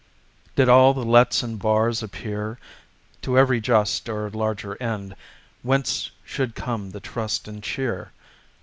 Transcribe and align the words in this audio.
Did 0.55 0.67
all 0.67 0.95
the 0.95 1.05
lets 1.05 1.43
and 1.43 1.59
bars 1.59 2.01
appear 2.01 2.57
To 3.21 3.37
every 3.37 3.61
just 3.61 4.09
or 4.09 4.31
larger 4.31 4.75
end, 4.81 5.15
Whence 5.61 6.09
should 6.25 6.55
come 6.55 6.89
the 6.89 6.99
trust 6.99 7.47
and 7.47 7.61
cheer? 7.61 8.11